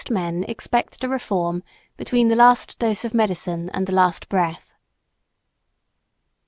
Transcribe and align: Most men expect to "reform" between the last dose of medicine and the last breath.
Most 0.01 0.09
men 0.11 0.43
expect 0.45 0.99
to 1.01 1.07
"reform" 1.07 1.61
between 1.95 2.27
the 2.29 2.35
last 2.35 2.79
dose 2.79 3.05
of 3.05 3.13
medicine 3.13 3.69
and 3.69 3.85
the 3.85 3.91
last 3.93 4.29
breath. 4.29 4.73